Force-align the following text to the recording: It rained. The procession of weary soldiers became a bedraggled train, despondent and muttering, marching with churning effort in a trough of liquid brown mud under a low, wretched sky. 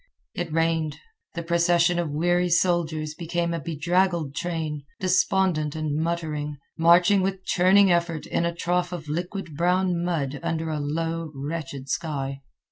It 0.33 0.51
rained. 0.51 0.97
The 1.35 1.43
procession 1.43 1.99
of 1.99 2.09
weary 2.09 2.49
soldiers 2.49 3.13
became 3.13 3.53
a 3.53 3.59
bedraggled 3.59 4.33
train, 4.33 4.83
despondent 4.99 5.75
and 5.75 5.95
muttering, 5.95 6.57
marching 6.75 7.21
with 7.21 7.45
churning 7.45 7.91
effort 7.91 8.25
in 8.25 8.43
a 8.43 8.55
trough 8.55 8.91
of 8.91 9.07
liquid 9.07 9.55
brown 9.55 10.03
mud 10.03 10.39
under 10.41 10.71
a 10.71 10.79
low, 10.79 11.31
wretched 11.35 11.87
sky. 11.87 12.41